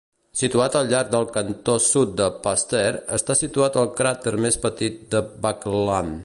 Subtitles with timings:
[0.39, 5.23] Situat al llarg del cantó sud de Pasteur està situat el crater més petit de
[5.47, 6.19] Backlund.